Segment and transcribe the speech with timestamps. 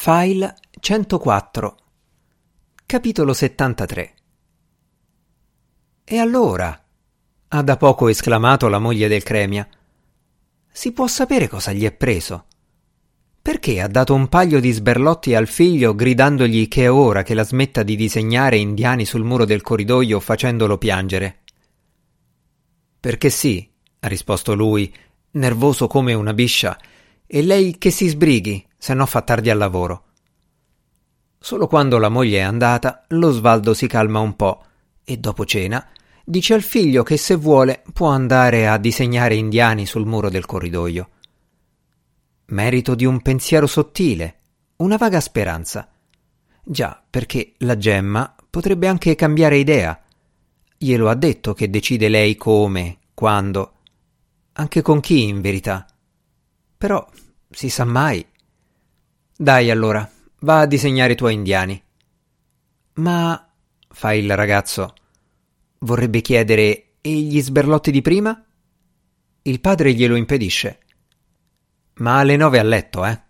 [0.00, 1.76] File 104
[2.86, 4.14] Capitolo 73
[6.04, 6.84] E allora?
[7.48, 9.68] ha da poco esclamato la moglie del Cremia.
[10.70, 12.46] Si può sapere cosa gli è preso?
[13.42, 17.42] Perché ha dato un paio di sberlotti al figlio gridandogli che è ora che la
[17.42, 21.40] smetta di disegnare indiani sul muro del corridoio facendolo piangere?
[23.00, 23.68] Perché sì,
[23.98, 24.94] ha risposto lui,
[25.32, 26.78] nervoso come una biscia,
[27.26, 30.04] e lei che si sbrighi, se no fa tardi al lavoro.
[31.38, 34.64] Solo quando la moglie è andata, lo Svaldo si calma un po'
[35.04, 35.86] e dopo cena
[36.24, 41.08] dice al figlio che se vuole può andare a disegnare indiani sul muro del corridoio.
[42.46, 44.38] Merito di un pensiero sottile,
[44.76, 45.88] una vaga speranza.
[46.62, 49.98] Già, perché la gemma potrebbe anche cambiare idea.
[50.76, 53.72] Glielo ha detto che decide lei come, quando,
[54.52, 55.86] anche con chi in verità.
[56.76, 57.06] Però
[57.50, 58.24] si sa mai.
[59.40, 60.10] Dai allora,
[60.40, 61.80] va a disegnare i tuoi indiani.
[62.94, 63.48] Ma,
[63.88, 64.94] fa il ragazzo,
[65.80, 68.44] Vorrebbe chiedere e gli sberlotti di prima?
[69.42, 70.80] Il padre glielo impedisce.
[71.98, 73.20] Ma alle nove a letto, eh?